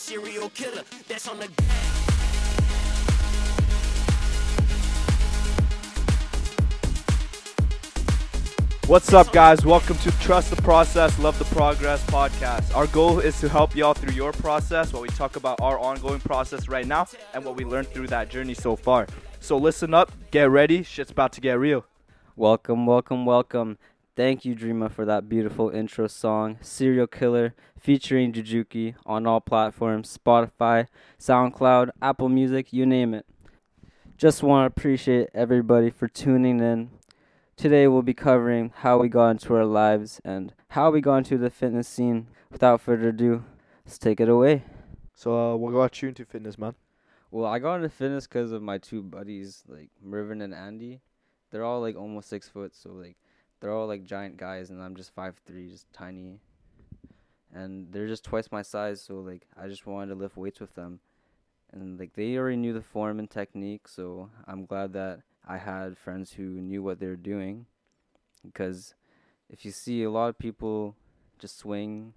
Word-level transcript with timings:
serial 0.00 0.48
killer 0.50 0.82
that's 1.08 1.28
on 1.28 1.38
the. 1.38 1.48
What's 8.86 9.12
up, 9.12 9.30
guys? 9.32 9.64
Welcome 9.64 9.98
to 9.98 10.10
Trust 10.18 10.50
the 10.50 10.60
Process, 10.62 11.16
Love 11.20 11.38
the 11.38 11.44
Progress 11.54 12.04
podcast. 12.06 12.74
Our 12.74 12.88
goal 12.88 13.20
is 13.20 13.38
to 13.40 13.48
help 13.48 13.76
y'all 13.76 13.94
through 13.94 14.14
your 14.14 14.32
process 14.32 14.92
while 14.92 15.02
we 15.02 15.08
talk 15.10 15.36
about 15.36 15.60
our 15.60 15.78
ongoing 15.78 16.18
process 16.20 16.66
right 16.66 16.86
now 16.86 17.06
and 17.34 17.44
what 17.44 17.56
we 17.56 17.64
learned 17.64 17.88
through 17.88 18.08
that 18.08 18.30
journey 18.30 18.54
so 18.54 18.74
far. 18.74 19.06
So 19.38 19.58
listen 19.58 19.94
up, 19.94 20.10
get 20.32 20.50
ready, 20.50 20.82
shit's 20.82 21.12
about 21.12 21.32
to 21.34 21.40
get 21.40 21.58
real. 21.58 21.84
Welcome, 22.34 22.86
welcome, 22.86 23.26
welcome. 23.26 23.76
Thank 24.16 24.44
you, 24.44 24.56
Dreema, 24.56 24.90
for 24.90 25.04
that 25.04 25.28
beautiful 25.28 25.70
intro 25.70 26.08
song, 26.08 26.58
Serial 26.60 27.06
Killer, 27.06 27.54
featuring 27.78 28.32
Jujuki 28.32 28.94
on 29.06 29.24
all 29.24 29.40
platforms 29.40 30.18
Spotify, 30.18 30.88
SoundCloud, 31.18 31.90
Apple 32.02 32.28
Music, 32.28 32.72
you 32.72 32.84
name 32.84 33.14
it. 33.14 33.24
Just 34.16 34.42
want 34.42 34.62
to 34.64 34.78
appreciate 34.78 35.28
everybody 35.32 35.90
for 35.90 36.08
tuning 36.08 36.58
in. 36.58 36.90
Today 37.56 37.86
we'll 37.86 38.02
be 38.02 38.12
covering 38.12 38.72
how 38.74 38.98
we 38.98 39.08
got 39.08 39.30
into 39.30 39.54
our 39.54 39.64
lives 39.64 40.20
and 40.24 40.54
how 40.70 40.90
we 40.90 41.00
got 41.00 41.18
into 41.18 41.38
the 41.38 41.48
fitness 41.48 41.86
scene. 41.86 42.26
Without 42.50 42.80
further 42.80 43.10
ado, 43.10 43.44
let's 43.86 43.96
take 43.96 44.18
it 44.18 44.28
away. 44.28 44.64
So, 45.14 45.52
uh, 45.52 45.56
what 45.56 45.72
got 45.72 46.02
you 46.02 46.08
into 46.08 46.24
fitness, 46.24 46.58
man? 46.58 46.74
Well, 47.30 47.46
I 47.46 47.60
got 47.60 47.76
into 47.76 47.88
fitness 47.88 48.26
because 48.26 48.50
of 48.50 48.60
my 48.60 48.78
two 48.78 49.02
buddies, 49.02 49.62
like 49.68 49.90
Mervin 50.02 50.42
and 50.42 50.52
Andy. 50.52 51.00
They're 51.50 51.64
all 51.64 51.80
like 51.80 51.96
almost 51.96 52.28
six 52.28 52.48
foot, 52.48 52.74
so 52.74 52.90
like 52.90 53.16
they're 53.60 53.72
all 53.72 53.86
like 53.86 54.04
giant 54.04 54.36
guys, 54.36 54.70
and 54.70 54.82
I'm 54.82 54.96
just 54.96 55.14
five 55.14 55.34
three, 55.46 55.68
just 55.68 55.92
tiny. 55.92 56.40
And 57.52 57.92
they're 57.92 58.06
just 58.06 58.24
twice 58.24 58.50
my 58.52 58.62
size, 58.62 59.00
so 59.00 59.20
like 59.20 59.42
I 59.60 59.66
just 59.68 59.86
wanted 59.86 60.14
to 60.14 60.14
lift 60.20 60.36
weights 60.36 60.60
with 60.60 60.74
them, 60.74 61.00
and 61.72 61.98
like 61.98 62.14
they 62.14 62.36
already 62.36 62.56
knew 62.56 62.72
the 62.72 62.80
form 62.80 63.18
and 63.18 63.28
technique, 63.28 63.88
so 63.88 64.30
I'm 64.46 64.66
glad 64.66 64.92
that 64.92 65.22
I 65.48 65.58
had 65.58 65.98
friends 65.98 66.32
who 66.34 66.44
knew 66.44 66.82
what 66.82 67.00
they 67.00 67.06
were 67.08 67.16
doing, 67.16 67.66
because 68.46 68.94
if 69.48 69.64
you 69.64 69.72
see 69.72 70.04
a 70.04 70.10
lot 70.10 70.28
of 70.28 70.38
people 70.38 70.94
just 71.40 71.58
swing 71.58 72.12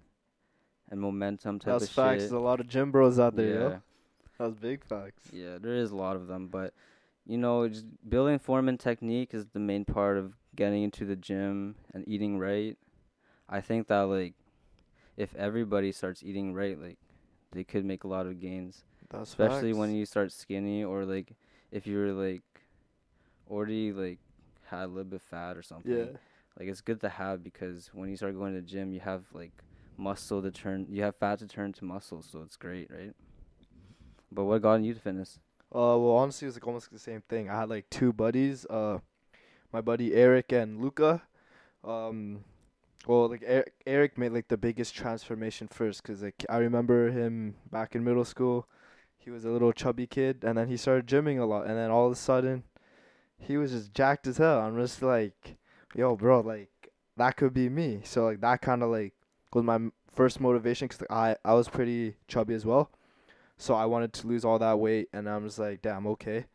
and 0.88 1.00
momentum 1.00 1.58
type 1.58 1.72
That's 1.72 1.84
of 1.86 1.90
facts. 1.90 2.12
shit, 2.12 2.18
There's 2.20 2.32
a 2.32 2.38
lot 2.38 2.60
of 2.60 2.68
gym 2.68 2.92
bros 2.92 3.18
out 3.18 3.34
there, 3.34 3.46
yeah. 3.48 3.54
yo. 3.54 3.82
That's 4.38 4.54
big 4.54 4.84
facts. 4.84 5.30
Yeah, 5.32 5.58
there 5.60 5.74
is 5.74 5.90
a 5.90 5.96
lot 5.96 6.14
of 6.14 6.28
them, 6.28 6.46
but 6.46 6.74
you 7.26 7.38
know, 7.38 7.66
just 7.68 7.86
building 8.08 8.38
form 8.38 8.68
and 8.68 8.78
technique 8.78 9.34
is 9.34 9.46
the 9.46 9.58
main 9.58 9.84
part 9.84 10.16
of 10.16 10.34
getting 10.56 10.82
into 10.82 11.04
the 11.04 11.16
gym 11.16 11.76
and 11.92 12.06
eating 12.06 12.38
right. 12.38 12.76
I 13.48 13.60
think 13.60 13.88
that 13.88 14.02
like 14.02 14.34
if 15.16 15.34
everybody 15.36 15.92
starts 15.92 16.22
eating 16.22 16.54
right, 16.54 16.80
like 16.80 16.98
they 17.52 17.64
could 17.64 17.84
make 17.84 18.04
a 18.04 18.08
lot 18.08 18.26
of 18.26 18.40
gains, 18.40 18.84
That's 19.10 19.30
especially 19.30 19.72
facts. 19.72 19.78
when 19.78 19.94
you 19.94 20.06
start 20.06 20.32
skinny 20.32 20.84
or 20.84 21.04
like 21.04 21.34
if 21.70 21.86
you're 21.86 22.12
like 22.12 22.42
already 23.48 23.92
like 23.92 24.18
had 24.66 24.84
a 24.84 24.88
little 24.88 25.04
bit 25.04 25.22
fat 25.22 25.56
or 25.56 25.62
something. 25.62 25.92
Yeah. 25.92 26.18
Like 26.58 26.68
it's 26.68 26.80
good 26.80 27.00
to 27.00 27.08
have 27.08 27.42
because 27.42 27.90
when 27.92 28.08
you 28.08 28.16
start 28.16 28.36
going 28.36 28.54
to 28.54 28.60
the 28.60 28.66
gym, 28.66 28.92
you 28.92 29.00
have 29.00 29.24
like 29.32 29.52
muscle 29.96 30.42
to 30.42 30.50
turn, 30.50 30.86
you 30.88 31.02
have 31.02 31.16
fat 31.16 31.40
to 31.40 31.46
turn 31.46 31.72
to 31.74 31.84
muscle, 31.84 32.22
so 32.22 32.42
it's 32.42 32.56
great, 32.56 32.90
right? 32.90 33.12
But 34.30 34.44
what 34.44 34.62
got 34.62 34.82
you 34.82 34.94
to 34.94 35.00
fitness? 35.00 35.38
Uh, 35.74 35.98
well, 35.98 36.12
honestly, 36.12 36.46
it 36.46 36.48
was 36.48 36.56
like 36.56 36.66
almost 36.66 36.92
the 36.92 36.98
same 36.98 37.22
thing. 37.28 37.50
I 37.50 37.60
had 37.60 37.68
like 37.68 37.90
two 37.90 38.12
buddies. 38.12 38.64
Uh, 38.66 38.98
my 39.74 39.80
buddy 39.80 40.14
Eric 40.14 40.52
and 40.52 40.80
Luca. 40.80 41.20
Um, 41.82 42.44
well, 43.08 43.28
like 43.28 43.42
Eric, 43.44 43.72
Eric 43.84 44.16
made 44.16 44.30
like 44.30 44.46
the 44.46 44.56
biggest 44.56 44.94
transformation 44.94 45.66
first, 45.66 46.04
cause 46.04 46.22
like 46.22 46.46
I 46.48 46.58
remember 46.58 47.10
him 47.10 47.56
back 47.72 47.96
in 47.96 48.04
middle 48.04 48.24
school. 48.24 48.68
He 49.18 49.30
was 49.30 49.44
a 49.44 49.50
little 49.50 49.72
chubby 49.72 50.06
kid, 50.06 50.44
and 50.44 50.56
then 50.56 50.68
he 50.68 50.76
started 50.76 51.08
gymming 51.08 51.40
a 51.40 51.44
lot, 51.44 51.66
and 51.66 51.76
then 51.76 51.90
all 51.90 52.06
of 52.06 52.12
a 52.12 52.16
sudden, 52.16 52.62
he 53.36 53.56
was 53.56 53.72
just 53.72 53.92
jacked 53.92 54.28
as 54.28 54.38
hell. 54.38 54.60
I'm 54.60 54.76
just 54.76 55.02
like, 55.02 55.56
yo, 55.94 56.14
bro, 56.14 56.40
like 56.40 56.70
that 57.16 57.36
could 57.36 57.52
be 57.52 57.68
me. 57.68 58.00
So 58.04 58.26
like 58.26 58.40
that 58.42 58.62
kind 58.62 58.82
of 58.82 58.90
like 58.90 59.12
was 59.52 59.64
my 59.64 59.80
first 60.12 60.40
motivation, 60.40 60.86
cause 60.86 61.00
like, 61.00 61.10
I 61.10 61.36
I 61.44 61.54
was 61.54 61.68
pretty 61.68 62.14
chubby 62.28 62.54
as 62.54 62.64
well. 62.64 62.90
So 63.58 63.74
I 63.74 63.86
wanted 63.86 64.12
to 64.14 64.28
lose 64.28 64.44
all 64.44 64.60
that 64.60 64.78
weight, 64.78 65.08
and 65.12 65.28
I'm 65.28 65.44
just 65.46 65.58
like, 65.58 65.82
damn, 65.82 66.06
okay. 66.06 66.46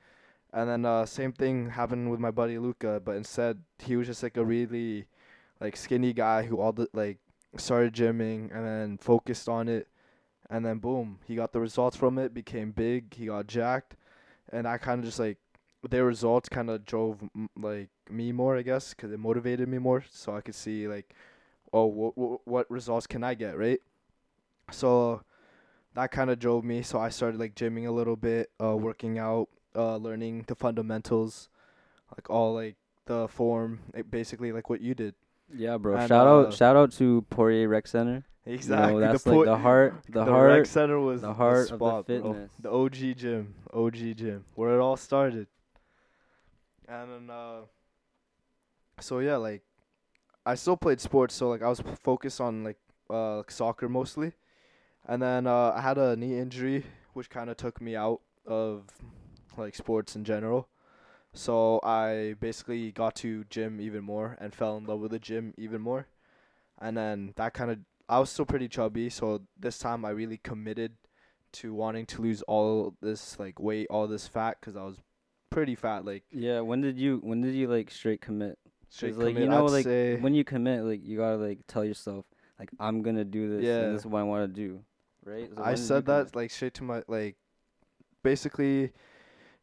And 0.52 0.70
then 0.70 0.86
uh, 0.86 1.06
same 1.06 1.32
thing 1.32 1.70
happened 1.70 2.10
with 2.10 2.20
my 2.20 2.32
buddy 2.32 2.58
Luca, 2.58 3.00
but 3.04 3.16
instead 3.16 3.60
he 3.78 3.96
was 3.96 4.08
just 4.08 4.24
like 4.24 4.38
a 4.38 4.44
really 4.44 5.06
like 5.62 5.78
skinny 5.78 6.12
guy 6.14 6.44
who 6.44 6.60
all 6.60 6.72
the 6.72 6.88
like 6.94 7.20
started 7.58 7.94
gymming 7.94 8.56
and 8.56 8.66
then 8.66 8.98
focused 8.98 9.48
on 9.48 9.68
it, 9.68 9.88
and 10.50 10.66
then 10.66 10.80
boom, 10.80 11.20
he 11.28 11.36
got 11.36 11.54
the 11.54 11.60
results 11.60 11.96
from 11.96 12.18
it, 12.18 12.34
became 12.34 12.72
big, 12.72 13.14
he 13.14 13.28
got 13.28 13.46
jacked, 13.46 13.96
and 14.52 14.68
I 14.68 14.80
kind 14.80 15.00
of 15.00 15.06
just 15.06 15.20
like 15.20 15.38
their 15.88 16.06
results 16.06 16.50
kind 16.50 16.70
of 16.70 16.84
drove 16.84 17.20
like 17.56 17.90
me 18.10 18.32
more, 18.32 18.58
I 18.58 18.64
guess, 18.64 18.94
because 18.94 19.12
it 19.12 19.20
motivated 19.20 19.68
me 19.70 19.78
more, 19.78 20.04
so 20.10 20.36
I 20.36 20.42
could 20.42 20.56
see 20.56 20.88
like, 20.88 21.14
oh, 21.72 21.86
what 21.86 22.18
what, 22.18 22.48
what 22.48 22.72
results 22.72 23.06
can 23.06 23.24
I 23.24 23.36
get, 23.36 23.56
right? 23.56 23.80
So 24.72 25.22
that 25.94 26.12
kind 26.12 26.30
of 26.30 26.40
drove 26.40 26.64
me. 26.64 26.82
So 26.82 27.00
I 27.00 27.10
started 27.10 27.40
like 27.40 27.56
gymming 27.56 27.88
a 27.88 27.92
little 27.92 28.16
bit, 28.16 28.50
uh, 28.64 28.76
working 28.76 29.20
out, 29.20 29.50
uh, 29.76 29.98
learning 29.98 30.46
the 30.48 30.56
fundamentals, 30.56 31.50
like 32.16 32.30
all 32.30 32.54
like 32.54 32.76
the 33.06 33.28
form, 33.28 33.80
like, 33.94 34.10
basically 34.10 34.52
like 34.52 34.70
what 34.70 34.82
you 34.82 34.94
did. 34.94 35.16
Yeah, 35.54 35.78
bro. 35.78 35.96
And, 35.96 36.08
shout 36.08 36.28
uh, 36.28 36.48
out, 36.48 36.54
shout 36.54 36.76
out 36.76 36.92
to 36.94 37.26
Poirier 37.30 37.68
Rec 37.68 37.88
Center. 37.88 38.26
Exactly. 38.46 38.96
You 38.96 39.00
know, 39.00 39.12
that's 39.12 39.24
the 39.24 39.34
like 39.34 39.46
the 39.46 39.58
heart, 39.58 39.96
the, 40.10 40.24
the 40.24 40.32
heart. 40.32 40.60
rec 40.60 40.66
center 40.66 41.00
was 41.00 41.22
the 41.22 41.34
heart 41.34 41.72
of 41.72 41.80
the 41.80 41.86
spot, 41.86 42.08
bro. 42.08 42.16
fitness. 42.16 42.52
The 42.60 42.72
OG 42.72 43.18
gym, 43.18 43.54
OG 43.74 43.96
gym, 44.16 44.46
where 44.56 44.76
it 44.76 44.82
all 44.82 44.98
started. 44.98 45.48
And 46.88 47.12
then, 47.12 47.30
uh, 47.30 47.60
so 49.00 49.20
yeah, 49.20 49.36
like, 49.36 49.62
I 50.46 50.56
still 50.56 50.78
played 50.78 51.00
sports, 51.00 51.36
so 51.36 51.50
like 51.50 51.62
I 51.62 51.70
was 51.70 51.82
focused 52.02 52.42
on 52.42 52.64
like 52.64 52.78
uh 53.10 53.38
like 53.38 53.52
soccer 53.52 53.88
mostly, 53.88 54.32
and 55.06 55.22
then 55.22 55.46
uh 55.46 55.74
I 55.76 55.82
had 55.82 56.00
a 56.00 56.16
knee 56.16 56.40
injury, 56.40 56.86
which 57.14 57.30
kind 57.30 57.52
of 57.52 57.58
took 57.58 57.80
me 57.80 57.96
out 57.96 58.22
of 58.48 58.86
like 59.60 59.76
sports 59.76 60.16
in 60.16 60.24
general. 60.24 60.70
So 61.34 61.80
I 61.84 62.36
basically 62.40 62.92
got 62.92 63.16
to 63.18 63.44
gym 63.46 63.80
even 63.80 64.04
more 64.04 64.38
and 64.42 64.54
fell 64.54 64.78
in 64.78 64.86
love 64.86 65.00
with 65.00 65.12
the 65.12 65.20
gym 65.20 65.54
even 65.58 65.82
more, 65.82 66.08
and 66.82 66.98
then 66.98 67.34
that 67.36 67.54
kind 67.54 67.70
of 67.72 67.80
I 68.08 68.20
was 68.20 68.32
still 68.32 68.46
pretty 68.46 68.68
chubby, 68.68 69.10
so 69.10 69.42
this 69.58 69.78
time 69.78 70.04
I 70.04 70.10
really 70.10 70.38
committed 70.38 70.94
to 71.52 71.74
wanting 71.74 72.08
to 72.08 72.22
lose 72.22 72.42
all 72.44 72.96
this 73.02 73.38
like 73.38 73.60
weight, 73.60 73.88
all 73.92 74.08
this 74.08 74.28
fat, 74.28 74.58
cause 74.62 74.76
I 74.76 74.84
was 74.84 74.98
pretty 75.52 75.76
fat. 75.76 76.06
Like 76.06 76.24
Yeah. 76.32 76.62
When 76.62 76.82
did 76.82 76.98
you? 76.98 77.20
When 77.22 77.42
did 77.42 77.54
you 77.54 77.68
like 77.68 77.92
straight 77.92 78.22
commit? 78.22 78.58
straight 78.90 79.16
like 79.16 79.28
commit, 79.36 79.44
you 79.44 79.50
know, 79.50 79.66
I'd 79.66 79.72
like 79.72 79.84
say, 79.86 80.16
when 80.18 80.34
you 80.34 80.44
commit, 80.44 80.84
like 80.84 81.06
you 81.06 81.18
gotta 81.18 81.38
like 81.38 81.60
tell 81.68 81.86
yourself, 81.86 82.26
like 82.60 82.70
I'm 82.80 83.02
gonna 83.02 83.26
do 83.26 83.58
this. 83.58 83.64
Yeah. 83.64 83.80
And 83.82 83.96
this 83.96 84.02
is 84.02 84.08
what 84.08 84.20
I 84.20 84.24
want 84.24 84.54
to 84.54 84.62
do. 84.62 84.84
Right. 85.24 85.50
So 85.56 85.64
I 85.64 85.76
said 85.76 86.06
that 86.08 86.32
commit? 86.32 86.36
like 86.36 86.52
straight 86.52 86.74
to 86.76 86.84
my 86.84 87.04
like, 87.08 87.36
basically, 88.24 88.92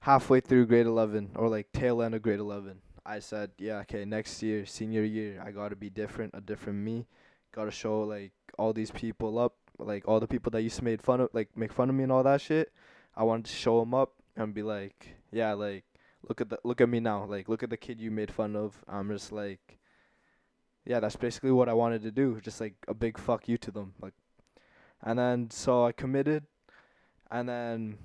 halfway 0.06 0.38
through 0.38 0.64
grade 0.64 0.86
eleven 0.86 1.28
or 1.34 1.48
like 1.48 1.66
tail 1.72 2.00
end 2.00 2.14
of 2.14 2.22
grade 2.22 2.38
eleven. 2.38 2.78
I 3.04 3.18
said, 3.18 3.50
yeah, 3.58 3.78
okay, 3.78 4.04
next 4.04 4.40
year, 4.40 4.64
senior 4.64 5.02
year, 5.02 5.42
I 5.44 5.50
gotta 5.50 5.74
be 5.74 5.90
different, 5.90 6.30
a 6.32 6.40
different 6.40 6.78
me. 6.78 7.06
Gotta 7.52 7.72
show 7.72 8.02
like 8.02 8.30
all 8.56 8.72
these 8.72 8.92
people 8.92 9.36
up, 9.36 9.54
like 9.80 10.06
all 10.06 10.20
the 10.20 10.28
people 10.28 10.50
that 10.52 10.62
used 10.62 10.76
to 10.76 10.84
made 10.84 11.02
fun 11.02 11.22
of, 11.22 11.30
like 11.32 11.48
make 11.56 11.72
fun 11.72 11.88
of 11.88 11.96
me 11.96 12.04
and 12.04 12.12
all 12.12 12.22
that 12.22 12.40
shit. 12.40 12.72
I 13.16 13.24
wanted 13.24 13.46
to 13.46 13.56
show 13.56 13.80
them 13.80 13.94
up 13.94 14.12
and 14.36 14.54
be 14.54 14.62
like, 14.62 15.16
yeah, 15.32 15.54
like 15.54 15.84
look 16.28 16.40
at 16.40 16.50
the 16.50 16.58
look 16.62 16.80
at 16.80 16.88
me 16.88 17.00
now, 17.00 17.24
like 17.24 17.48
look 17.48 17.64
at 17.64 17.70
the 17.70 17.76
kid 17.76 18.00
you 18.00 18.12
made 18.12 18.30
fun 18.30 18.54
of. 18.54 18.84
I'm 18.86 19.10
just 19.10 19.32
like, 19.32 19.78
yeah, 20.84 21.00
that's 21.00 21.16
basically 21.16 21.50
what 21.50 21.68
I 21.68 21.72
wanted 21.72 22.02
to 22.02 22.12
do, 22.12 22.40
just 22.40 22.60
like 22.60 22.74
a 22.86 22.94
big 22.94 23.18
fuck 23.18 23.48
you 23.48 23.58
to 23.58 23.72
them, 23.72 23.94
like. 24.00 24.14
And 25.02 25.18
then 25.18 25.50
so 25.50 25.84
I 25.84 25.90
committed, 25.90 26.44
and 27.28 27.48
then 27.48 27.98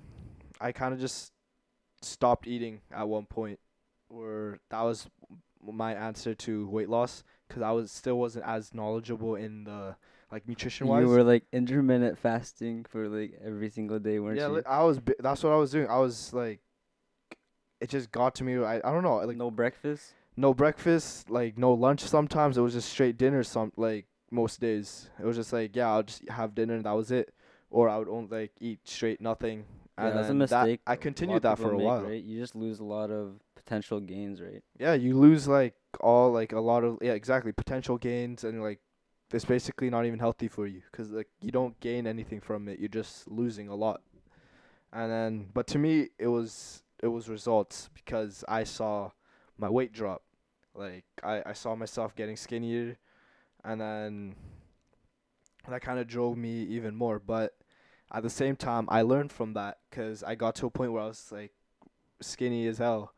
I 0.60 0.72
kind 0.72 0.92
of 0.92 0.98
just 0.98 1.32
stopped 2.04 2.46
eating 2.46 2.80
at 2.90 3.08
one 3.08 3.26
point, 3.26 3.58
where 4.08 4.60
that 4.70 4.82
was 4.82 5.08
my 5.64 5.94
answer 5.94 6.34
to 6.34 6.68
weight 6.68 6.88
loss, 6.88 7.22
cause 7.48 7.62
I 7.62 7.70
was 7.70 7.90
still 7.90 8.18
wasn't 8.18 8.44
as 8.46 8.74
knowledgeable 8.74 9.36
in 9.36 9.64
the 9.64 9.96
like 10.30 10.48
nutrition 10.48 10.86
wise. 10.86 11.02
You 11.02 11.08
were 11.08 11.22
like 11.22 11.44
intermittent 11.52 12.18
fasting 12.18 12.84
for 12.88 13.08
like 13.08 13.38
every 13.44 13.70
single 13.70 13.98
day, 13.98 14.18
weren't 14.18 14.38
yeah, 14.38 14.48
you? 14.48 14.54
li- 14.54 14.62
I 14.66 14.82
was. 14.82 14.98
Bi- 14.98 15.14
that's 15.20 15.44
what 15.44 15.52
I 15.52 15.56
was 15.56 15.70
doing. 15.70 15.86
I 15.88 15.98
was 15.98 16.32
like, 16.32 16.60
it 17.80 17.90
just 17.90 18.10
got 18.10 18.34
to 18.36 18.44
me. 18.44 18.56
I 18.56 18.76
I 18.76 18.92
don't 18.92 19.02
know. 19.02 19.16
Like 19.16 19.36
no 19.36 19.50
breakfast. 19.50 20.14
no 20.36 20.54
breakfast, 20.54 21.28
like 21.30 21.58
no 21.58 21.72
lunch. 21.74 22.00
Sometimes 22.00 22.56
it 22.56 22.62
was 22.62 22.72
just 22.72 22.88
straight 22.88 23.18
dinner. 23.18 23.42
Some 23.42 23.72
like 23.76 24.06
most 24.30 24.60
days 24.60 25.10
it 25.20 25.26
was 25.26 25.36
just 25.36 25.52
like 25.52 25.76
yeah, 25.76 25.90
I'll 25.92 26.02
just 26.02 26.26
have 26.28 26.54
dinner 26.54 26.74
and 26.74 26.84
that 26.84 26.92
was 26.92 27.10
it, 27.10 27.34
or 27.70 27.88
I 27.88 27.98
would 27.98 28.08
only 28.08 28.40
like 28.40 28.52
eat 28.60 28.80
straight 28.84 29.20
nothing. 29.20 29.64
Yeah, 29.98 30.06
And 30.06 30.16
that's 30.16 30.24
a 30.26 30.28
then 30.28 30.38
that- 30.38 30.62
mistake. 30.64 30.80
I 30.86 30.96
continued 30.96 31.42
that 31.42 31.58
for 31.58 31.72
a 31.72 31.76
make, 31.76 31.86
while. 31.86 32.02
Right. 32.02 32.22
You 32.22 32.40
just 32.40 32.54
lose 32.54 32.80
a 32.80 32.84
lot 32.84 33.10
of 33.10 33.40
potential 33.54 34.00
gains, 34.00 34.40
right? 34.40 34.62
Yeah, 34.78 34.94
you 34.94 35.16
lose 35.18 35.46
like 35.46 35.74
all 36.00 36.32
like 36.32 36.52
a 36.52 36.60
lot 36.60 36.82
of 36.84 36.98
yeah 37.02 37.12
exactly 37.12 37.52
potential 37.52 37.98
gains 37.98 38.42
and 38.44 38.62
like 38.62 38.80
it's 39.32 39.44
basically 39.44 39.88
not 39.90 40.04
even 40.06 40.18
healthy 40.18 40.48
for 40.48 40.66
you 40.66 40.82
because 40.90 41.10
like 41.10 41.28
you 41.40 41.50
don't 41.50 41.78
gain 41.80 42.06
anything 42.06 42.40
from 42.40 42.68
it. 42.68 42.78
You're 42.78 42.88
just 42.88 43.28
losing 43.30 43.68
a 43.68 43.74
lot. 43.74 44.02
And 44.92 45.10
then, 45.10 45.46
but 45.54 45.66
to 45.68 45.78
me, 45.78 46.08
it 46.18 46.26
was 46.28 46.82
it 47.02 47.08
was 47.08 47.28
results 47.28 47.88
because 47.94 48.44
I 48.48 48.64
saw 48.64 49.10
my 49.58 49.68
weight 49.70 49.92
drop. 49.92 50.22
Like 50.74 51.04
I 51.22 51.42
I 51.46 51.52
saw 51.52 51.74
myself 51.76 52.14
getting 52.16 52.36
skinnier, 52.36 52.98
and 53.64 53.80
then 53.80 54.34
that 55.68 55.80
kind 55.82 55.98
of 55.98 56.06
drove 56.08 56.36
me 56.36 56.62
even 56.64 56.94
more. 56.94 57.18
But 57.18 57.54
at 58.12 58.22
the 58.22 58.30
same 58.30 58.56
time, 58.56 58.86
I 58.88 59.02
learned 59.02 59.32
from 59.32 59.54
that 59.54 59.78
because 59.90 60.22
I 60.22 60.34
got 60.34 60.54
to 60.56 60.66
a 60.66 60.70
point 60.70 60.92
where 60.92 61.02
I 61.02 61.06
was 61.06 61.32
like 61.32 61.52
skinny 62.20 62.66
as 62.66 62.78
hell. 62.78 63.14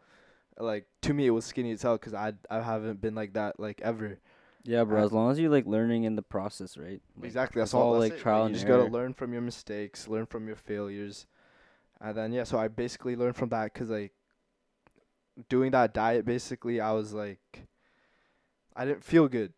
Like 0.56 0.87
to 1.02 1.12
me, 1.12 1.26
it 1.26 1.31
was 1.31 1.44
skinny 1.44 1.73
as 1.73 1.82
hell 1.82 1.96
because 1.96 2.14
I 2.14 2.35
I 2.49 2.61
haven't 2.61 3.00
been 3.00 3.14
like 3.14 3.32
that 3.35 3.58
like 3.58 3.81
ever. 3.82 4.19
Yeah, 4.62 4.85
bro. 4.85 5.05
As 5.05 5.12
long 5.12 5.31
as 5.31 5.38
you 5.38 5.50
like 5.50 5.67
learning 5.67 6.05
in 6.05 6.17
the 6.17 6.23
process, 6.23 6.79
right? 6.79 7.02
Like, 7.17 7.26
exactly, 7.26 7.61
that's 7.61 7.75
all. 7.75 7.94
all, 7.94 8.00
that's 8.00 8.12
like, 8.12 8.20
it. 8.20 8.23
trial 8.23 8.41
you 8.41 8.46
and 8.46 8.55
just 8.55 8.67
error. 8.67 8.79
gotta 8.79 8.93
learn 8.93 9.12
from 9.12 9.32
your 9.32 9.43
mistakes, 9.43 10.08
learn 10.08 10.26
from 10.26 10.46
your 10.46 10.56
failures, 10.56 11.26
and 12.00 12.17
then 12.17 12.32
yeah. 12.32 12.44
So 12.44 12.58
I 12.58 12.69
basically 12.69 13.17
learned 13.17 13.37
from 13.37 13.49
that 13.49 13.75
because 13.75 13.91
like 13.91 14.12
doing 15.49 15.73
that 15.73 15.93
diet, 15.93 16.25
basically, 16.25 16.81
I 16.81 16.93
was 16.93 17.12
like, 17.12 17.67
I 18.76 18.85
didn't 18.85 19.05
feel 19.05 19.26
good. 19.26 19.52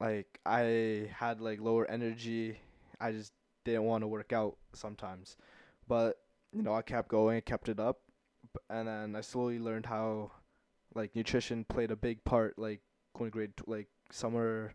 Like 0.00 0.38
I 0.46 1.10
had 1.12 1.40
like 1.40 1.60
lower 1.60 1.90
energy. 1.90 2.60
I 3.00 3.12
just 3.12 3.32
didn't 3.72 3.84
want 3.84 4.02
to 4.02 4.08
work 4.08 4.32
out 4.32 4.56
sometimes, 4.72 5.36
but 5.88 6.18
you 6.52 6.62
know 6.62 6.74
I 6.74 6.82
kept 6.82 7.08
going, 7.08 7.40
kept 7.42 7.68
it 7.68 7.78
up, 7.80 8.00
and 8.70 8.88
then 8.88 9.16
I 9.16 9.20
slowly 9.20 9.58
learned 9.58 9.86
how 9.86 10.32
like 10.94 11.14
nutrition 11.14 11.64
played 11.64 11.90
a 11.90 11.96
big 11.96 12.24
part. 12.24 12.58
Like 12.58 12.80
going 13.16 13.30
grade 13.30 13.52
like 13.66 13.88
somewhere 14.10 14.74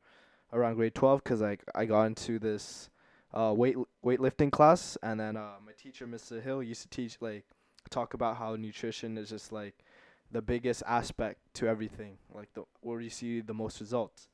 around 0.53 0.75
grade 0.75 0.95
twelve, 0.95 1.23
cause 1.23 1.41
like 1.41 1.63
I 1.73 1.85
got 1.85 2.03
into 2.05 2.39
this 2.39 2.89
uh 3.33 3.53
weight 3.55 3.77
weightlifting 4.05 4.51
class, 4.51 4.97
and 5.01 5.19
then 5.19 5.37
uh 5.37 5.53
my 5.65 5.71
teacher, 5.81 6.05
Mr. 6.05 6.41
Hill, 6.41 6.61
used 6.61 6.83
to 6.83 6.89
teach 6.89 7.17
like 7.21 7.45
talk 7.89 8.13
about 8.13 8.37
how 8.37 8.55
nutrition 8.55 9.17
is 9.17 9.29
just 9.29 9.51
like 9.51 9.83
the 10.31 10.41
biggest 10.41 10.83
aspect 10.87 11.39
to 11.55 11.67
everything, 11.67 12.17
like 12.33 12.53
the 12.53 12.63
where 12.81 13.01
you 13.01 13.09
see 13.09 13.41
the 13.41 13.53
most 13.53 13.79
results, 13.79 14.27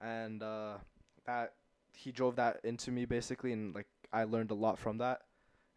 and 0.00 0.42
uh 0.42 0.74
that 1.26 1.54
he 1.96 2.12
drove 2.12 2.36
that 2.36 2.60
into 2.62 2.90
me 2.90 3.06
basically, 3.06 3.52
and 3.52 3.74
like 3.74 3.86
I 4.12 4.24
learned 4.24 4.50
a 4.50 4.54
lot 4.54 4.78
from 4.78 4.98
that, 4.98 5.22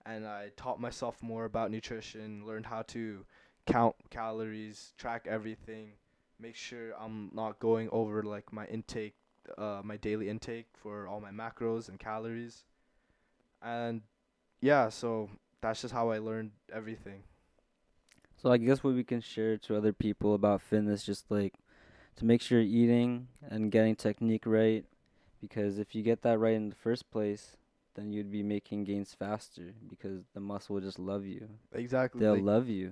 and 0.05 0.27
I 0.27 0.51
taught 0.57 0.79
myself 0.79 1.23
more 1.23 1.45
about 1.45 1.71
nutrition, 1.71 2.45
learned 2.45 2.65
how 2.65 2.81
to 2.83 3.25
count 3.65 3.95
calories, 4.09 4.93
track 4.97 5.27
everything, 5.29 5.93
make 6.39 6.55
sure 6.55 6.91
I'm 6.99 7.31
not 7.33 7.59
going 7.59 7.89
over 7.91 8.21
like 8.23 8.51
my 8.51 8.65
intake, 8.65 9.15
uh, 9.57 9.81
my 9.83 9.95
daily 9.95 10.29
intake 10.29 10.67
for 10.73 11.07
all 11.07 11.21
my 11.21 11.31
macros 11.31 11.87
and 11.87 11.97
calories, 11.97 12.65
and 13.61 14.01
yeah, 14.61 14.89
so 14.89 15.29
that's 15.61 15.81
just 15.81 15.93
how 15.93 16.09
I 16.09 16.19
learned 16.19 16.51
everything. 16.71 17.23
So 18.35 18.51
I 18.51 18.57
guess 18.57 18.83
what 18.83 18.93
we 18.93 19.05
can 19.05 19.21
share 19.21 19.57
to 19.57 19.77
other 19.77 19.93
people 19.93 20.33
about 20.33 20.61
fitness, 20.61 21.05
just 21.05 21.31
like 21.31 21.53
to 22.17 22.25
make 22.25 22.41
sure 22.41 22.59
you're 22.59 22.83
eating 22.83 23.29
and 23.41 23.71
getting 23.71 23.95
technique 23.95 24.45
right, 24.45 24.83
because 25.41 25.79
if 25.79 25.95
you 25.95 26.03
get 26.03 26.21
that 26.23 26.39
right 26.39 26.55
in 26.55 26.69
the 26.69 26.75
first 26.75 27.09
place, 27.11 27.57
then 27.95 28.11
you'd 28.11 28.31
be 28.31 28.43
making 28.43 28.83
gains 28.83 29.13
faster 29.13 29.73
because 29.89 30.23
the 30.33 30.39
muscle 30.39 30.75
will 30.75 30.81
just 30.81 30.99
love 30.99 31.25
you. 31.25 31.47
Exactly. 31.73 32.21
They'll 32.21 32.35
like, 32.35 32.43
love 32.43 32.67
you. 32.67 32.91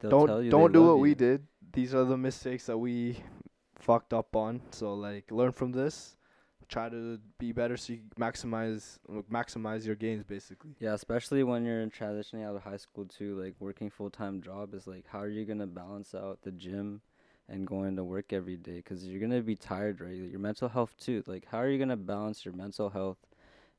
They'll 0.00 0.10
don't 0.10 0.26
tell 0.26 0.42
you 0.42 0.50
don't 0.50 0.72
do 0.72 0.82
what 0.82 0.98
we 0.98 1.14
did. 1.14 1.46
These 1.72 1.94
are 1.94 2.04
the 2.04 2.16
mistakes 2.16 2.66
that 2.66 2.78
we 2.78 3.18
fucked 3.78 4.12
up 4.12 4.34
on. 4.36 4.60
So 4.70 4.94
like 4.94 5.30
learn 5.30 5.52
from 5.52 5.72
this. 5.72 6.16
Try 6.66 6.88
to 6.88 7.20
be 7.38 7.52
better 7.52 7.76
so 7.76 7.92
you 7.92 8.00
maximize 8.18 8.98
maximize 9.30 9.84
your 9.84 9.94
gains 9.94 10.24
basically. 10.24 10.74
Yeah, 10.80 10.94
especially 10.94 11.42
when 11.42 11.64
you're 11.64 11.86
transitioning 11.88 12.44
out 12.44 12.56
of 12.56 12.62
high 12.62 12.78
school 12.78 13.04
too, 13.04 13.38
like 13.40 13.54
working 13.60 13.90
full 13.90 14.10
time 14.10 14.40
job 14.40 14.74
is 14.74 14.86
like 14.86 15.04
how 15.06 15.20
are 15.20 15.28
you 15.28 15.44
gonna 15.44 15.66
balance 15.66 16.14
out 16.14 16.40
the 16.42 16.50
gym 16.50 17.02
and 17.48 17.66
going 17.66 17.96
to 17.96 18.04
work 18.04 18.32
every 18.32 18.56
day? 18.56 18.76
Because 18.76 19.04
you're 19.06 19.20
gonna 19.20 19.42
be 19.42 19.56
tired, 19.56 20.00
right? 20.00 20.14
Your 20.14 20.40
mental 20.40 20.68
health 20.68 20.94
too. 20.98 21.22
Like 21.26 21.46
how 21.50 21.58
are 21.58 21.68
you 21.68 21.78
gonna 21.78 21.96
balance 21.96 22.44
your 22.44 22.54
mental 22.54 22.90
health 22.90 23.18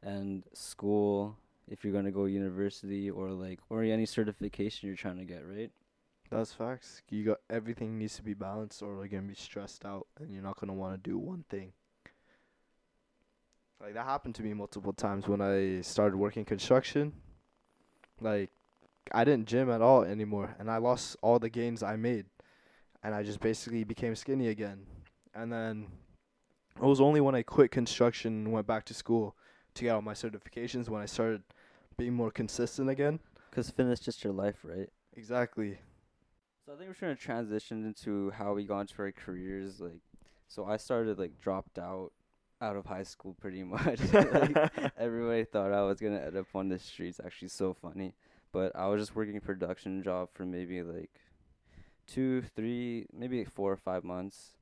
and 0.03 0.43
school 0.53 1.37
if 1.67 1.83
you're 1.83 1.93
gonna 1.93 2.11
go 2.11 2.25
university 2.25 3.09
or 3.09 3.29
like 3.29 3.59
or 3.69 3.83
any 3.83 4.05
certification 4.05 4.87
you're 4.87 4.95
trying 4.95 5.17
to 5.17 5.25
get, 5.25 5.43
right? 5.47 5.71
That's 6.31 6.53
facts. 6.53 7.01
You 7.09 7.23
got 7.23 7.37
everything 7.49 7.97
needs 7.97 8.15
to 8.17 8.23
be 8.23 8.33
balanced 8.33 8.81
or 8.81 8.95
you're 8.95 9.07
gonna 9.07 9.23
be 9.23 9.35
stressed 9.35 9.85
out 9.85 10.07
and 10.19 10.33
you're 10.33 10.43
not 10.43 10.59
gonna 10.59 10.73
wanna 10.73 10.97
do 10.97 11.17
one 11.17 11.45
thing. 11.49 11.73
Like 13.81 13.93
that 13.93 14.05
happened 14.05 14.35
to 14.35 14.43
me 14.43 14.53
multiple 14.53 14.93
times 14.93 15.27
when 15.27 15.41
I 15.41 15.81
started 15.81 16.17
working 16.17 16.45
construction. 16.45 17.13
Like 18.19 18.49
I 19.11 19.23
didn't 19.23 19.47
gym 19.47 19.69
at 19.69 19.81
all 19.81 20.03
anymore 20.03 20.55
and 20.59 20.71
I 20.71 20.77
lost 20.77 21.17
all 21.21 21.39
the 21.39 21.49
gains 21.49 21.83
I 21.83 21.95
made. 21.95 22.25
And 23.05 23.13
I 23.13 23.21
just 23.21 23.39
basically 23.39 23.83
became 23.83 24.15
skinny 24.15 24.47
again. 24.47 24.79
And 25.35 25.53
then 25.53 25.85
it 26.75 26.81
was 26.81 26.99
only 26.99 27.21
when 27.21 27.35
I 27.35 27.43
quit 27.43 27.69
construction 27.69 28.33
and 28.33 28.51
went 28.51 28.65
back 28.65 28.83
to 28.85 28.95
school 28.95 29.35
to 29.75 29.83
get 29.83 29.91
all 29.91 30.01
my 30.01 30.15
certifications 30.15 30.89
when 30.89 31.03
I 31.03 31.05
started 31.05 31.43
being 31.97 32.15
more 32.15 32.31
consistent 32.31 32.89
again. 32.89 33.19
Because 33.51 33.69
fitness 33.69 33.99
just 33.99 34.23
your 34.23 34.33
life, 34.33 34.55
right? 34.63 34.89
Exactly. 35.15 35.77
So 36.65 36.73
I 36.73 36.77
think 36.77 36.89
we're 36.89 36.95
trying 36.95 37.15
to 37.15 37.21
transition 37.21 37.85
into 37.85 38.31
how 38.31 38.55
we 38.55 38.63
got 38.63 38.79
into 38.79 38.95
our 38.97 39.11
careers. 39.11 39.79
Like, 39.79 40.01
so 40.47 40.65
I 40.65 40.77
started 40.77 41.19
like 41.19 41.39
dropped 41.39 41.77
out 41.77 42.11
out 42.59 42.75
of 42.75 42.87
high 42.87 43.03
school 43.03 43.35
pretty 43.39 43.63
much. 43.75 43.99
like, 44.13 44.93
everybody 44.97 45.43
thought 45.43 45.71
I 45.71 45.83
was 45.83 45.99
gonna 45.99 46.17
end 46.17 46.37
up 46.37 46.47
on 46.55 46.69
the 46.69 46.79
streets. 46.79 47.21
Actually, 47.23 47.49
so 47.49 47.75
funny. 47.75 48.15
But 48.51 48.75
I 48.75 48.87
was 48.87 48.99
just 48.99 49.15
working 49.15 49.37
a 49.37 49.41
production 49.41 50.01
job 50.01 50.29
for 50.33 50.43
maybe 50.43 50.81
like 50.81 51.11
two, 52.07 52.41
three, 52.55 53.05
maybe 53.13 53.39
like 53.39 53.49
four 53.51 53.71
or 53.71 53.77
five 53.77 54.03
months. 54.03 54.53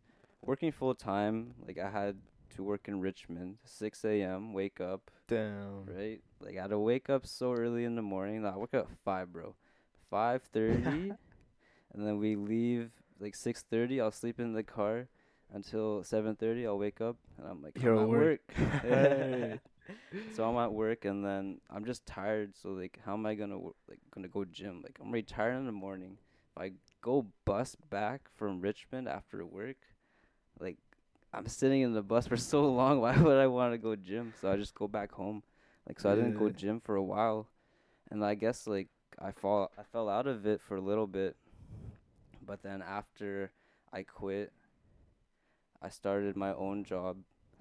Working 0.41 0.71
full 0.71 0.95
time. 0.95 1.53
Like 1.65 1.77
I 1.77 1.89
had 1.89 2.17
to 2.55 2.63
work 2.63 2.87
in 2.87 2.99
Richmond, 2.99 3.57
6 3.65 4.05
a.m. 4.05 4.53
Wake 4.53 4.79
up, 4.81 5.09
Damn. 5.27 5.85
right? 5.85 6.21
Like 6.39 6.57
I 6.57 6.61
had 6.61 6.69
to 6.71 6.79
wake 6.79 7.09
up 7.09 7.25
so 7.25 7.53
early 7.53 7.85
in 7.85 7.95
the 7.95 8.01
morning. 8.01 8.43
Nah, 8.43 8.53
I 8.53 8.57
wake 8.57 8.73
up 8.73 8.89
at 8.91 8.97
five, 9.03 9.31
bro. 9.31 9.55
Five 10.09 10.43
thirty, 10.43 10.83
and 11.93 12.07
then 12.07 12.19
we 12.19 12.35
leave 12.35 12.91
like 13.19 13.35
six 13.35 13.63
thirty. 13.63 13.99
I'll 13.99 14.11
sleep 14.11 14.39
in 14.39 14.53
the 14.53 14.63
car 14.63 15.07
until 15.51 16.03
seven 16.03 16.35
thirty. 16.35 16.67
I'll 16.67 16.77
wake 16.77 17.01
up 17.01 17.15
and 17.37 17.47
I'm 17.47 17.63
like, 17.63 17.81
You're 17.81 17.95
I'm 17.95 18.03
at 18.03 18.09
work. 18.09 18.41
work. 18.57 18.81
Hey. 18.81 19.59
so 20.35 20.47
I'm 20.47 20.57
at 20.57 20.71
work 20.73 21.05
and 21.05 21.25
then 21.25 21.59
I'm 21.69 21.85
just 21.85 22.05
tired. 22.05 22.53
So 22.55 22.69
like, 22.69 22.99
how 23.05 23.13
am 23.13 23.25
I 23.25 23.35
gonna 23.35 23.57
like 23.87 23.99
gonna 24.13 24.27
go 24.27 24.45
gym? 24.45 24.81
Like 24.83 24.97
I'm 25.01 25.07
already 25.09 25.23
tired 25.23 25.57
in 25.57 25.65
the 25.65 25.71
morning. 25.71 26.17
If 26.55 26.61
I 26.61 26.71
go 27.03 27.27
bus 27.45 27.75
back 27.91 28.21
from 28.35 28.61
Richmond 28.61 29.07
after 29.07 29.45
work, 29.45 29.75
like 30.59 30.77
I'm 31.33 31.47
sitting 31.47 31.81
in 31.81 31.93
the 31.93 32.01
bus 32.01 32.25
for 32.25 32.37
so 32.53 32.65
long. 32.71 33.01
Why 33.01 33.15
would 33.15 33.37
I 33.37 33.45
want 33.47 33.73
to 33.73 33.77
go 33.77 33.95
gym? 33.95 34.33
So 34.41 34.49
I 34.49 34.55
just 34.55 34.73
go 34.73 34.87
back 34.87 35.11
home. 35.11 35.43
Like 35.87 35.99
so, 35.99 36.09
I 36.09 36.15
didn't 36.15 36.39
go 36.39 36.49
gym 36.49 36.79
for 36.79 36.95
a 36.95 37.03
while, 37.03 37.49
and 38.09 38.23
I 38.23 38.35
guess 38.35 38.65
like 38.65 38.87
I 39.19 39.31
fall 39.31 39.69
I 39.77 39.83
fell 39.83 40.09
out 40.09 40.25
of 40.25 40.47
it 40.47 40.61
for 40.61 40.77
a 40.77 40.81
little 40.81 41.07
bit, 41.07 41.35
but 42.41 42.63
then 42.63 42.81
after 42.81 43.51
I 43.91 44.03
quit, 44.03 44.53
I 45.81 45.89
started 45.89 46.37
my 46.37 46.53
own 46.53 46.85
job. 46.85 47.17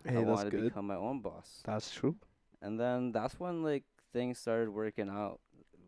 Hey, 0.06 0.16
I 0.16 0.20
wanted 0.20 0.52
to 0.52 0.62
become 0.62 0.86
my 0.86 0.94
own 0.96 1.20
boss, 1.20 1.62
That's 1.64 1.90
true. 1.90 2.16
and 2.60 2.78
then 2.78 3.12
that's 3.12 3.38
when 3.38 3.62
like 3.64 3.84
things 4.12 4.38
started 4.38 4.70
working 4.70 5.08
out 5.08 5.40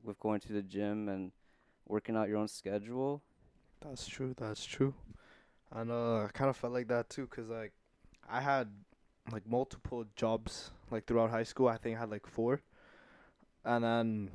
with 0.03 0.19
going 0.19 0.41
to 0.41 0.53
the 0.53 0.63
gym 0.63 1.09
and 1.09 1.31
working 1.87 2.17
out 2.17 2.29
your 2.29 2.39
own 2.39 2.49
schedule. 2.49 3.23
That's 3.85 4.07
true. 4.07 4.35
That's 4.37 4.65
true. 4.65 4.95
And 5.73 5.91
uh, 5.91 6.25
I 6.25 6.29
kind 6.33 6.49
of 6.51 6.57
felt 6.57 6.73
like 6.73 6.89
that 6.89 7.11
too, 7.11 7.27
cause 7.27 7.49
like 7.49 7.73
I 8.29 8.41
had 8.41 8.69
like 9.33 9.47
multiple 9.47 10.05
jobs 10.17 10.71
like 10.91 11.07
throughout 11.07 11.31
high 11.31 11.43
school. 11.43 11.69
I 11.69 11.77
think 11.77 11.97
I 11.97 12.01
had 12.01 12.11
like 12.11 12.27
four, 12.27 12.61
and 13.65 13.85
then 13.85 14.31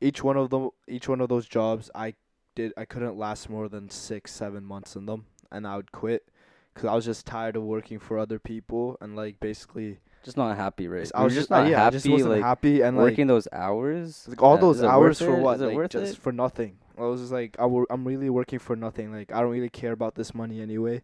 each 0.00 0.24
one 0.24 0.36
of 0.36 0.50
them, 0.50 0.70
each 0.88 1.08
one 1.08 1.20
of 1.20 1.28
those 1.28 1.46
jobs, 1.46 1.90
I 1.94 2.14
did. 2.54 2.72
I 2.76 2.84
couldn't 2.84 3.16
last 3.16 3.50
more 3.50 3.68
than 3.68 3.90
six, 3.90 4.32
seven 4.32 4.64
months 4.64 4.96
in 4.96 5.06
them, 5.06 5.26
and 5.52 5.66
I 5.66 5.76
would 5.76 5.92
quit, 5.92 6.28
cause 6.74 6.86
I 6.86 6.94
was 6.94 7.04
just 7.04 7.26
tired 7.26 7.56
of 7.56 7.62
working 7.62 7.98
for 7.98 8.18
other 8.18 8.38
people 8.38 8.96
and 9.00 9.14
like 9.14 9.38
basically. 9.38 9.98
Just 10.22 10.36
not 10.36 10.54
happy, 10.56 10.86
right? 10.86 11.10
I 11.14 11.24
was 11.24 11.32
just 11.32 11.44
just 11.44 11.50
not 11.50 11.66
yeah, 11.66 11.80
I 11.80 11.84
happy. 11.84 11.96
just 11.96 12.08
wasn't 12.08 12.30
like 12.30 12.42
happy 12.42 12.82
and 12.82 12.96
like 12.96 13.04
working 13.04 13.26
those 13.26 13.48
hours. 13.52 14.26
Like 14.28 14.42
all 14.42 14.58
those 14.58 14.82
hours 14.82 15.18
for 15.18 15.34
what? 15.36 15.56
Is 15.56 15.62
it 15.62 15.66
Like 15.66 15.76
worth 15.76 15.90
just 15.92 16.14
it? 16.14 16.20
for 16.20 16.30
nothing. 16.30 16.76
I 17.00 17.08
was 17.08 17.20
just 17.20 17.32
like, 17.32 17.56
I 17.58 17.62
w- 17.62 17.86
I'm 17.90 18.06
really 18.06 18.30
working 18.30 18.58
for 18.58 18.76
nothing. 18.76 19.12
Like 19.12 19.32
I 19.32 19.40
don't 19.40 19.50
really 19.50 19.70
care 19.70 19.92
about 19.92 20.14
this 20.14 20.34
money 20.34 20.60
anyway. 20.60 21.02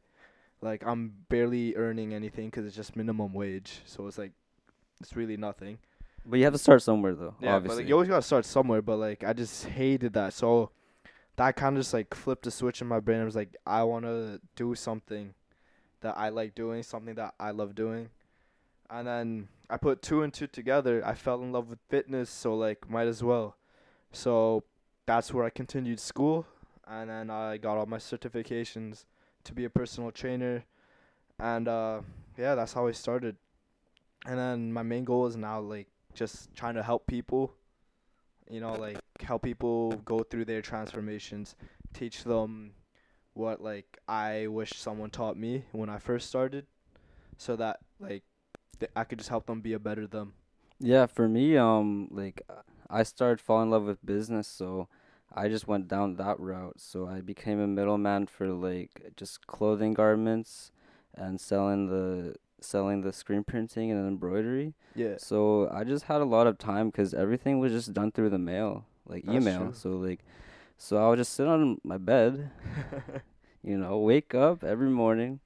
Like 0.61 0.85
I'm 0.87 1.13
barely 1.29 1.75
earning 1.77 2.13
anything 2.15 2.51
'cause 2.51 2.65
it's 2.65 2.77
just 2.77 2.97
minimum 2.97 3.33
wage. 3.33 3.83
So 3.87 4.07
it's 4.07 4.19
like, 4.19 4.33
it's 5.01 5.15
really 5.17 5.37
nothing. 5.37 5.79
But 6.25 6.39
you 6.39 6.45
have 6.45 6.55
to 6.55 6.59
start 6.59 6.83
somewhere, 6.83 7.15
though. 7.15 7.35
Yeah, 7.41 7.55
but 7.61 7.69
like 7.77 7.89
you 7.89 7.95
always 7.95 8.09
gotta 8.09 8.23
start 8.23 8.45
somewhere. 8.45 8.83
But 8.83 8.97
like 8.97 9.23
I 9.25 9.33
just 9.33 9.67
hated 9.67 10.13
that. 10.15 10.33
So 10.33 10.71
that 11.37 11.55
kind 11.57 11.77
of 11.77 11.81
just 11.83 11.93
like 11.95 12.15
flipped 12.15 12.47
a 12.47 12.51
switch 12.51 12.81
in 12.81 12.89
my 12.89 12.99
brain. 13.01 13.21
I 13.21 13.25
was 13.25 13.37
like, 13.37 13.55
I 13.67 13.83
wanna 13.85 14.41
do 14.57 14.75
something 14.75 15.35
that 16.01 16.17
I 16.19 16.29
like 16.31 16.55
doing, 16.55 16.83
something 16.83 17.15
that 17.15 17.35
I 17.41 17.51
love 17.53 17.75
doing. 17.75 18.11
and 18.89 19.07
then 19.09 19.49
I 19.69 19.77
put 19.79 20.01
two 20.01 20.23
and 20.23 20.33
two 20.33 20.47
together. 20.47 21.03
I 21.05 21.15
fell 21.15 21.43
in 21.43 21.51
love 21.53 21.69
with 21.69 21.81
fitness, 21.89 22.31
so 22.31 22.55
like 22.57 22.89
might 22.89 23.09
as 23.09 23.23
well. 23.23 23.57
So 24.13 24.63
that's 25.07 25.33
where 25.33 25.45
I 25.45 25.51
continued 25.51 26.01
school, 26.01 26.47
and 26.87 27.09
then 27.09 27.31
I 27.31 27.57
got 27.57 27.79
all 27.79 27.87
my 27.87 27.99
certifications 27.99 29.05
to 29.45 29.53
be 29.53 29.65
a 29.65 29.71
personal 29.71 30.11
trainer, 30.11 30.65
and 31.39 31.69
uh, 31.69 32.01
yeah, 32.37 32.55
that's 32.55 32.73
how 32.73 32.87
I 32.87 32.93
started. 32.93 33.37
And 34.27 34.39
then 34.39 34.73
my 34.73 34.83
main 34.83 35.05
goal 35.05 35.27
is 35.27 35.37
now 35.37 35.61
like 35.61 35.87
just 36.15 36.55
trying 36.55 36.75
to 36.75 36.83
help 36.83 37.07
people, 37.07 37.53
you 38.51 38.61
know, 38.61 38.73
like 38.75 38.99
help 39.21 39.43
people 39.43 39.93
go 40.05 40.25
through 40.25 40.47
their 40.47 40.63
transformations, 40.63 41.55
teach 41.95 42.25
them 42.25 42.73
what 43.35 43.63
like 43.63 43.99
I 44.09 44.49
wish 44.49 44.73
someone 44.75 45.11
taught 45.11 45.37
me 45.37 45.65
when 45.73 45.89
I 45.89 45.99
first 45.99 46.29
started, 46.29 46.67
so 47.39 47.55
that 47.57 47.79
like 48.01 48.25
th- 48.81 48.91
I 48.97 49.05
could 49.05 49.19
just 49.19 49.31
help 49.31 49.47
them 49.47 49.61
be 49.61 49.75
a 49.75 49.79
better 49.79 50.07
them. 50.07 50.33
Yeah, 50.81 51.07
for 51.07 51.29
me, 51.29 51.57
um, 51.57 52.09
like 52.11 52.43
uh, 52.51 52.63
I 52.91 53.03
started 53.03 53.41
falling 53.41 53.67
in 53.67 53.71
love 53.71 53.85
with 53.85 54.05
business, 54.05 54.47
so 54.49 54.89
I 55.35 55.49
just 55.49 55.67
went 55.67 55.89
down 55.89 56.17
that 56.17 56.39
route. 56.39 56.81
So 56.81 57.07
I 57.07 57.21
became 57.21 57.61
a 57.61 57.67
middleman 57.67 58.27
for 58.27 58.49
like 58.49 59.13
just 59.17 59.47
clothing 59.47 59.95
garments 59.95 60.73
and 61.15 61.41
selling 61.41 61.89
the 61.89 62.37
selling 62.61 63.03
the 63.03 63.13
screen 63.13 63.45
printing 63.45 63.91
and 63.91 64.07
embroidery. 64.07 64.75
Yeah. 64.95 65.17
So 65.19 65.69
I 65.73 65.85
just 65.85 66.05
had 66.05 66.21
a 66.21 66.25
lot 66.25 66.47
of 66.47 66.59
time 66.59 66.91
because 66.91 67.15
everything 67.15 67.59
was 67.59 67.73
just 67.73 67.93
done 67.93 68.13
through 68.13 68.31
the 68.31 68.39
mail, 68.39 68.85
like 69.07 69.25
That's 69.25 69.37
email. 69.37 69.59
true. 69.59 69.73
So 69.75 69.91
like, 69.91 70.21
so 70.79 70.97
I 70.97 71.09
would 71.09 71.19
just 71.19 71.33
sit 71.33 71.47
on 71.47 71.81
my 71.85 71.99
bed, 71.99 72.51
you 73.63 73.79
know, 73.79 73.99
wake 73.99 74.35
up 74.35 74.63
every 74.65 74.91
morning, 74.91 75.41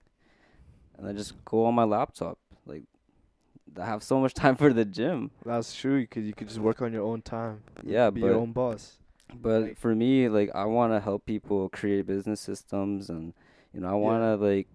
and 0.96 1.08
I 1.08 1.12
just 1.12 1.44
go 1.44 1.64
on 1.66 1.74
my 1.74 1.84
laptop. 1.84 2.38
Like, 3.76 3.86
I 3.86 3.90
have 3.90 4.02
so 4.02 4.20
much 4.20 4.34
time 4.42 4.56
for 4.56 4.72
the 4.72 4.84
gym. 4.84 5.30
That's 5.44 5.74
true, 5.74 6.06
cause 6.06 6.24
you 6.24 6.32
could 6.34 6.48
just 6.48 6.60
work 6.60 6.82
on 6.82 6.92
your 6.92 7.04
own 7.04 7.22
time. 7.22 7.62
Yeah, 7.84 8.06
could 8.06 8.14
be 8.14 8.20
your 8.22 8.34
own 8.34 8.52
boss. 8.52 8.98
But 9.34 9.62
Like- 9.62 9.78
for 9.78 9.94
me, 9.94 10.28
like 10.28 10.50
I 10.54 10.64
want 10.64 10.92
to 10.92 11.00
help 11.00 11.24
people 11.26 11.68
create 11.68 12.06
business 12.06 12.40
systems, 12.40 13.08
and 13.10 13.32
you 13.72 13.80
know, 13.80 13.88
I 13.88 13.94
want 13.94 14.22
to 14.22 14.44
like 14.44 14.68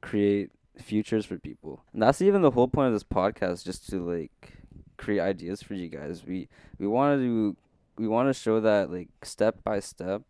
create 0.00 0.50
futures 0.80 1.26
for 1.26 1.38
people. 1.38 1.82
And 1.92 2.02
that's 2.02 2.22
even 2.22 2.42
the 2.42 2.50
whole 2.52 2.68
point 2.68 2.88
of 2.88 2.92
this 2.92 3.02
podcast, 3.04 3.64
just 3.64 3.88
to 3.90 3.98
like 4.04 4.52
create 4.96 5.20
ideas 5.20 5.62
for 5.62 5.74
you 5.74 5.88
guys. 5.88 6.24
We 6.24 6.48
we 6.78 6.86
want 6.86 7.20
to 7.20 7.56
we 7.98 8.06
want 8.06 8.28
to 8.28 8.34
show 8.34 8.60
that 8.60 8.90
like 8.92 9.08
step 9.22 9.64
by 9.64 9.80
step, 9.80 10.22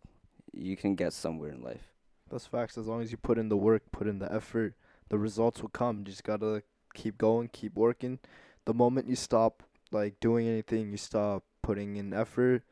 you 0.53 0.77
can 0.77 0.95
get 0.95 1.13
somewhere 1.13 1.51
in 1.51 1.63
life. 1.63 1.93
That's 2.31 2.47
facts. 2.47 2.79
As 2.79 2.87
long 2.87 3.03
as 3.03 3.11
you 3.13 3.19
put 3.19 3.39
in 3.39 3.49
the 3.51 3.57
work, 3.57 3.83
put 3.93 4.07
in 4.07 4.19
the 4.19 4.33
effort, 4.33 4.75
the 5.11 5.19
results 5.19 5.61
will 5.63 5.69
come. 5.69 5.99
You 5.99 6.05
just 6.05 6.25
gotta 6.25 6.63
keep 6.97 7.19
going, 7.19 7.49
keep 7.53 7.77
working. 7.77 8.19
The 8.65 8.75
moment 8.75 9.09
you 9.09 9.15
stop 9.15 9.63
like 9.93 10.19
doing 10.19 10.49
anything, 10.49 10.91
you 10.91 10.97
stop 10.97 11.45
putting 11.63 11.97
in 11.97 12.13
effort, 12.13 12.63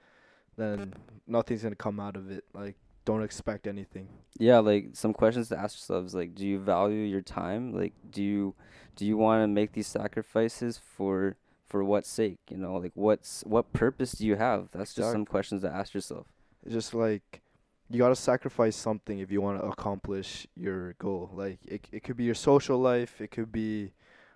then 0.57 0.95
nothing's 1.27 1.63
gonna 1.63 1.77
come 1.77 2.01
out 2.01 2.17
of 2.17 2.31
it. 2.31 2.45
Like 2.53 2.77
don't 3.05 3.23
expect 3.23 3.67
anything. 3.67 4.09
Yeah, 4.39 4.59
like 4.59 4.91
some 4.95 5.13
questions 5.13 5.49
to 5.51 5.59
ask 5.59 5.77
yourselves 5.77 6.15
like 6.15 6.35
do 6.35 6.47
you 6.47 6.59
value 6.59 7.03
your 7.03 7.23
time? 7.23 7.73
Like 7.73 7.93
do 8.11 8.23
you 8.23 8.55
do 8.97 9.07
you 9.07 9.17
want 9.17 9.43
to 9.43 9.49
make 9.49 9.73
these 9.73 9.87
sacrifices 9.87 10.79
for 10.79 11.37
for 11.67 11.85
what 11.85 12.07
sake, 12.07 12.39
you 12.51 12.57
know? 12.57 12.75
Like 12.77 12.93
what's 12.95 13.43
what 13.47 13.73
purpose 13.73 14.13
do 14.13 14.27
you 14.27 14.37
have? 14.37 14.69
That's 14.73 14.95
just 14.95 15.13
some 15.13 15.27
questions 15.27 15.63
to 15.63 15.71
ask 15.71 15.95
yourself. 15.95 16.27
It's 16.65 16.75
just 16.75 16.95
like 16.95 17.43
you 17.91 17.99
gotta 17.99 18.17
sacrifice 18.17 18.77
something 18.77 19.19
if 19.19 19.31
you 19.31 19.41
want 19.41 19.61
to 19.61 19.67
accomplish 19.67 20.47
your 20.57 20.95
goal. 20.95 21.31
Like 21.35 21.59
it, 21.67 21.87
it 21.93 22.03
could 22.03 22.17
be 22.17 22.25
your 22.25 22.35
social 22.35 22.79
life. 22.79 23.21
It 23.21 23.31
could 23.31 23.53
be, 23.53 23.93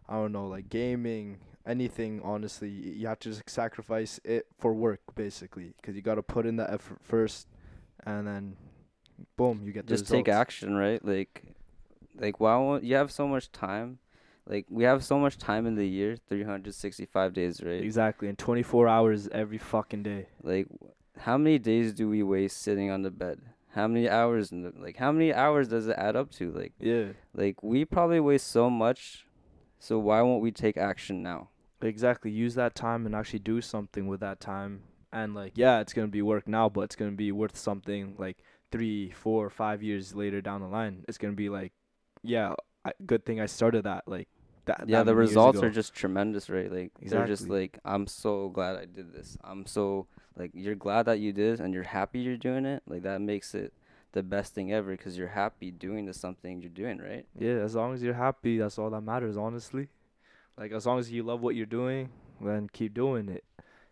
I 0.09 0.15
don't 0.15 0.33
know, 0.33 0.47
like 0.47 0.69
gaming, 0.69 1.39
anything. 1.67 2.21
Honestly, 2.25 2.71
you 2.71 3.07
have 3.07 3.19
to 3.21 3.31
just 3.31 3.49
sacrifice 3.49 4.21
it 4.25 4.47
for 4.59 4.73
work, 4.73 5.01
basically, 5.15 5.75
because 5.77 5.95
you 5.97 6.03
gotta 6.03 6.23
put 6.23 6.47
in 6.47 6.57
the 6.57 6.71
effort 6.71 6.99
first, 7.03 7.47
and 8.07 8.27
then, 8.27 8.57
boom, 9.37 9.63
you 9.65 9.73
get 9.73 9.87
the 9.87 9.95
just 9.95 10.09
take 10.09 10.29
action, 10.29 10.75
right? 10.77 11.05
Like 11.05 11.43
like 12.19 12.41
why 12.41 12.57
won't 12.57 12.85
you 12.85 12.97
have 12.97 13.11
so 13.11 13.27
much 13.29 13.51
time? 13.53 13.99
Like 14.47 14.67
we 14.71 14.85
have 14.85 15.05
so 15.05 15.19
much 15.19 15.37
time 15.37 15.67
in 15.67 15.75
the 15.75 15.87
year, 15.87 16.17
365 16.17 17.35
days, 17.35 17.63
right? 17.63 17.83
Exactly, 17.83 18.29
in 18.29 18.37
24 18.37 18.89
hours 18.89 19.29
every 19.29 19.59
fucking 19.59 20.03
day. 20.03 20.29
Like 20.43 20.69
how 21.19 21.37
many 21.37 21.59
days 21.59 21.93
do 21.93 22.09
we 22.09 22.23
waste 22.23 22.63
sitting 22.63 22.91
on 22.91 23.03
the 23.03 23.11
bed? 23.11 23.41
How 23.75 23.87
many 23.87 24.09
hours 24.09 24.51
like 24.53 24.97
how 24.97 25.13
many 25.13 25.33
hours 25.33 25.69
does 25.69 25.87
it 25.87 25.97
add 25.99 26.17
up 26.17 26.31
to? 26.33 26.51
Like 26.51 26.73
Yeah, 26.81 27.09
Like 27.35 27.63
we 27.63 27.85
probably 27.85 28.21
waste 28.21 28.49
so 28.49 28.71
much, 28.71 29.27
so 29.79 29.99
why 29.99 30.23
won't 30.23 30.43
we 30.43 30.51
take 30.51 30.77
action 30.77 31.23
now? 31.23 31.49
exactly. 31.81 32.31
Use 32.31 32.55
that 32.57 32.75
time 32.75 33.07
and 33.07 33.15
actually 33.15 33.39
do 33.39 33.61
something 33.61 34.09
with 34.09 34.21
that 34.21 34.41
time. 34.41 34.83
And 35.13 35.35
like, 35.35 35.53
yeah, 35.55 35.81
it's 35.81 35.93
gonna 35.93 36.09
be 36.09 36.23
work 36.23 36.49
now, 36.49 36.69
but 36.69 36.83
it's 36.83 36.97
gonna 36.97 37.13
be 37.13 37.33
worth 37.33 37.57
something 37.57 38.15
like 38.19 38.39
three, 38.71 39.11
four, 39.11 39.49
five 39.49 39.83
years 39.83 40.15
later 40.15 40.41
down 40.41 40.61
the 40.61 40.67
line. 40.67 41.05
It's 41.09 41.19
gonna 41.19 41.35
be 41.35 41.49
like, 41.49 41.73
yeah, 42.23 42.55
I, 42.85 42.93
good 43.07 43.25
thing 43.25 43.41
I 43.41 43.47
started 43.47 43.85
that. 43.85 44.05
Like 44.07 44.29
that. 44.67 44.85
yeah, 44.87 44.99
that 44.99 45.07
the 45.07 45.15
results 45.15 45.63
are 45.63 45.71
just 45.71 45.95
tremendous, 45.95 46.51
right? 46.51 46.71
Like 46.71 46.93
they're 47.01 47.27
just 47.27 47.49
like 47.49 47.79
I'm 47.85 48.07
so 48.07 48.49
glad 48.51 48.77
I 48.77 48.85
did 48.85 49.13
this. 49.13 49.39
I'm 49.43 49.67
so 49.67 50.07
like 50.37 50.51
you're 50.55 50.75
glad 50.75 51.07
that 51.07 51.21
you 51.21 51.33
did 51.33 51.61
and 51.61 51.73
you're 51.73 51.85
happy 51.85 52.21
you're 52.21 52.37
doing 52.37 52.67
it. 52.67 52.83
Like 52.87 53.03
that 53.03 53.21
makes 53.21 53.55
it 53.55 53.73
the 54.13 54.23
best 54.23 54.55
thing 54.55 54.73
ever 54.73 54.93
because 54.93 55.19
you're 55.19 55.29
happy 55.29 55.71
doing 55.71 56.07
the 56.07 56.15
something 56.15 56.61
you're 56.61 56.71
doing, 56.71 56.99
right? 56.99 57.27
Yeah, 57.39 57.57
as 57.63 57.75
long 57.75 57.95
as 57.95 58.03
you're 58.03 58.15
happy, 58.15 58.59
that's 58.59 58.79
all 58.79 58.91
that 58.91 59.03
matters. 59.03 59.37
Honestly, 59.37 59.89
like 60.57 60.73
as 60.73 60.87
long 60.87 60.99
as 60.99 61.11
you 61.11 61.23
love 61.23 61.41
what 61.41 61.55
you're 61.55 61.67
doing, 61.67 62.11
then 62.41 62.69
keep 62.73 62.95
doing 62.95 63.29
it. 63.29 63.45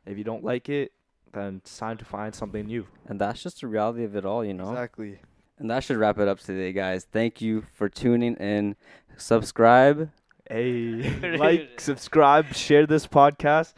If 0.06 0.16
you 0.18 0.24
don't 0.24 0.44
like 0.44 0.68
it, 0.68 0.92
then 1.32 1.56
it's 1.56 1.76
time 1.76 1.98
to 1.98 2.04
find 2.04 2.34
something 2.34 2.66
new. 2.66 2.86
And 3.06 3.20
that's 3.20 3.42
just 3.42 3.60
the 3.60 3.66
reality 3.66 4.04
of 4.04 4.16
it 4.16 4.24
all, 4.24 4.44
you 4.44 4.54
know. 4.54 4.70
Exactly. 4.70 5.18
And 5.58 5.70
that 5.70 5.84
should 5.84 5.96
wrap 5.96 6.18
it 6.18 6.28
up 6.28 6.40
today, 6.40 6.72
guys. 6.72 7.06
Thank 7.10 7.40
you 7.40 7.64
for 7.74 7.88
tuning 7.88 8.34
in. 8.36 8.76
Subscribe. 9.16 10.10
Hey, 10.48 11.36
like, 11.38 11.80
subscribe, 11.80 12.54
share 12.54 12.86
this 12.86 13.06
podcast. 13.06 13.74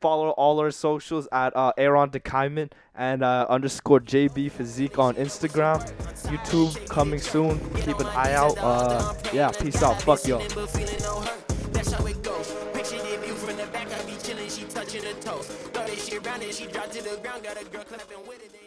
Follow 0.00 0.30
all 0.30 0.58
our 0.60 0.70
socials 0.70 1.28
at 1.32 1.54
uh, 1.56 1.72
Aaron 1.76 2.10
DeKaiman 2.10 2.70
and 2.94 3.22
uh, 3.22 3.46
underscore 3.48 4.00
JB 4.00 4.50
Physique 4.50 4.98
on 4.98 5.14
Instagram. 5.14 5.80
YouTube 6.24 6.88
coming 6.88 7.20
soon. 7.20 7.58
Keep 7.82 8.00
an 8.00 8.06
eye 8.06 8.32
out. 8.34 8.56
Uh, 8.58 9.14
yeah, 9.32 9.50
peace 9.50 9.82
out. 9.82 10.00
Fuck 10.02 10.26
y'all. 10.26 10.40
She 14.54 14.64
touching 14.66 15.02
her 15.02 15.12
toes. 15.20 15.46
Throw 15.46 15.84
this 15.86 16.06
shit 16.06 16.26
and 16.26 16.42
she 16.52 16.66
dropped 16.66 16.92
to 16.92 17.02
the 17.02 17.16
ground, 17.22 17.42
got 17.42 17.60
a 17.60 17.64
girl 17.64 17.82
clapping 17.84 18.26
with 18.26 18.44
it. 18.44 18.63